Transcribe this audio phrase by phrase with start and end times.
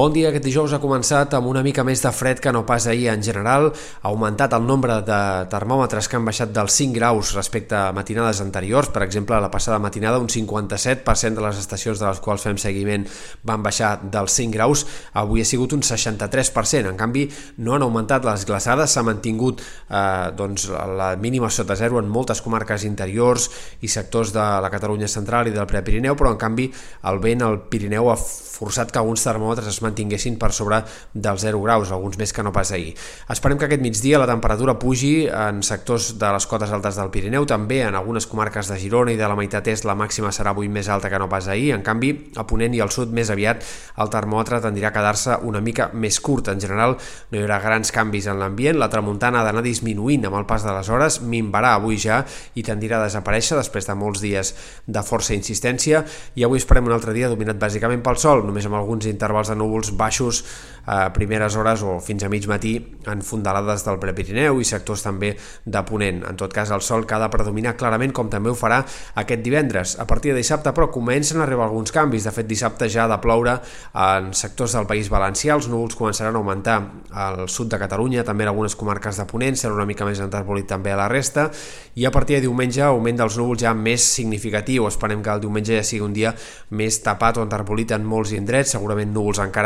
[0.00, 2.86] Bon dia, aquest dijous ha començat amb una mica més de fred que no pas
[2.88, 3.66] ahir en general.
[4.00, 5.18] Ha augmentat el nombre de
[5.52, 8.88] termòmetres que han baixat dels 5 graus respecte a matinades anteriors.
[8.94, 13.04] Per exemple, la passada matinada un 57% de les estacions de les quals fem seguiment
[13.44, 14.86] van baixar dels 5 graus.
[15.20, 16.88] Avui ha sigut un 63%.
[16.88, 17.26] En canvi,
[17.58, 22.40] no han augmentat les glaçades, s'ha mantingut eh, doncs, la mínima sota zero en moltes
[22.40, 23.50] comarques interiors
[23.84, 26.70] i sectors de la Catalunya central i del Prepirineu, però en canvi
[27.04, 30.80] el vent al Pirineu ha forçat que alguns termòmetres es mantinguessin per sobre
[31.12, 32.94] dels 0 graus, alguns més que no pas ahir.
[33.30, 37.46] Esperem que aquest migdia la temperatura pugi en sectors de les cotes altes del Pirineu,
[37.46, 40.70] també en algunes comarques de Girona i de la meitat est la màxima serà avui
[40.72, 43.64] més alta que no pas ahir, en canvi a Ponent i al sud més aviat
[44.00, 46.50] el termòmetre tendirà a quedar-se una mica més curt.
[46.52, 50.38] En general no hi haurà grans canvis en l'ambient, la tramuntana ha d'anar disminuint amb
[50.40, 52.22] el pas de les hores, minvarà avui ja
[52.54, 54.54] i tendirà a desaparèixer després de molts dies
[54.86, 56.04] de força insistència
[56.36, 59.56] i avui esperem un altre dia dominat bàsicament pel sol, només amb alguns intervals de
[59.56, 60.44] núvols baixos
[60.90, 62.72] a primeres hores o fins a mig matí
[63.06, 66.24] en fondalades del Prepirineu i sectors també de Ponent.
[66.26, 68.80] En tot cas, el sol que ha de predominar clarament, com també ho farà
[69.22, 69.96] aquest divendres.
[70.00, 72.24] A partir de dissabte, però, comencen a arribar alguns canvis.
[72.26, 73.58] De fet, dissabte ja ha de ploure
[73.94, 76.78] en sectors del País Valencià, els núvols començaran a augmentar
[77.12, 80.66] al sud de Catalunya, també en algunes comarques de Ponent, serà una mica més enterbolit
[80.70, 81.50] també a la resta,
[81.94, 84.88] i a partir de diumenge augment dels núvols ja més significatiu.
[84.88, 86.34] Esperem que el diumenge ja sigui un dia
[86.74, 89.59] més tapat o enterbolit en molts indrets, segurament núvols encara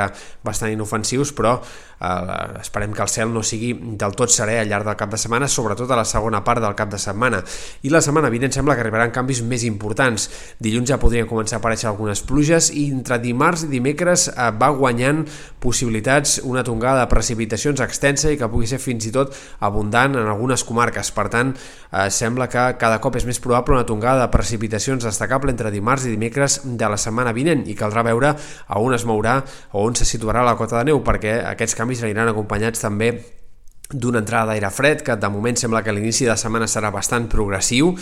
[0.45, 1.59] bastant inofensius, però
[2.00, 5.20] eh, esperem que el cel no sigui del tot serè al llarg del cap de
[5.20, 7.42] setmana, sobretot a la segona part del cap de setmana.
[7.83, 10.28] I la setmana vinent sembla que arribaran canvis més importants.
[10.62, 14.73] Dilluns ja podrien començar a aparèixer algunes pluges i entre dimarts i dimecres eh, va
[14.75, 15.25] guanyant
[15.62, 20.29] possibilitats una tongada de precipitacions extensa i que pugui ser fins i tot abundant en
[20.29, 21.12] algunes comarques.
[21.14, 25.53] Per tant, eh, sembla que cada cop és més probable una tongada de precipitacions destacable
[25.53, 29.41] entre dimarts i dimecres de la setmana vinent i caldrà veure a on es mourà
[29.73, 33.12] o on se situarà la cota de neu perquè aquests canvis aniran acompanyats també
[33.95, 37.92] d'una entrada d'aire fred que de moment sembla que l'inici de setmana serà bastant progressiu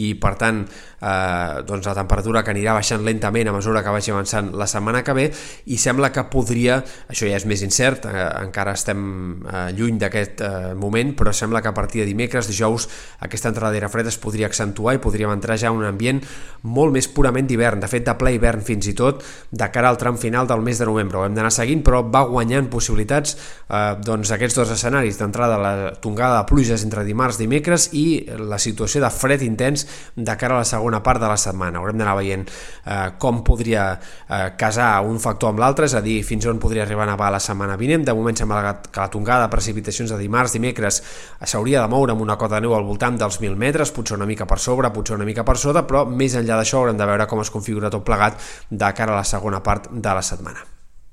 [0.00, 4.14] i per tant eh, doncs la temperatura que anirà baixant lentament a mesura que vagi
[4.14, 5.26] avançant la setmana que ve
[5.66, 6.78] i sembla que podria,
[7.12, 9.02] això ja és més incert, eh, encara estem
[9.44, 12.88] eh, lluny d'aquest eh, moment, però sembla que a partir de dimecres, dijous,
[13.20, 16.22] aquesta entrada d'aire fred es podria accentuar i podríem entrar ja en un ambient
[16.62, 20.00] molt més purament d'hivern, de fet de ple hivern fins i tot, de cara al
[20.00, 21.18] tram final del mes de novembre.
[21.18, 23.36] Ho hem d'anar seguint, però va guanyant possibilitats
[23.68, 28.04] eh, doncs aquests dos escenaris, d'entrada la tongada de pluges entre dimarts i dimecres i
[28.38, 29.86] la situació de fred intens
[30.16, 31.80] de cara a la segona part de la setmana.
[31.80, 36.20] Haurem d'anar veient eh, com podria eh, casar un factor amb l'altre, és a dir,
[36.26, 38.06] fins on podria arribar a nevar la setmana vinent.
[38.06, 41.02] De moment sembla que la tongada de precipitacions de dimarts, dimecres
[41.42, 44.28] s'hauria de moure amb una cota de neu al voltant dels 1.000 metres, potser una
[44.28, 47.28] mica per sobre, potser una mica per sota, però més enllà d'això haurem de veure
[47.30, 48.38] com es configura tot plegat
[48.70, 50.71] de cara a la segona part de la setmana.